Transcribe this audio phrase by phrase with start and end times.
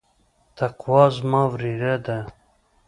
[0.57, 2.17] تقوا زما وريره ده.